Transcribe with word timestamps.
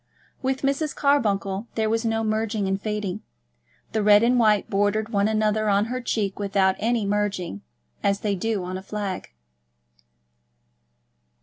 With 0.41 0.63
Mrs. 0.63 0.95
Carbuncle 0.95 1.67
there 1.75 1.87
was 1.87 2.03
no 2.03 2.23
merging 2.23 2.67
and 2.67 2.81
fading. 2.81 3.21
The 3.91 4.01
red 4.01 4.23
and 4.23 4.39
white 4.39 4.67
bordered 4.67 5.09
one 5.09 5.27
another 5.27 5.69
on 5.69 5.85
her 5.93 6.01
cheek 6.01 6.39
without 6.39 6.75
any 6.79 7.05
merging, 7.05 7.61
as 8.01 8.21
they 8.21 8.33
do 8.33 8.63
on 8.63 8.79
a 8.79 8.81
flag. 8.81 9.27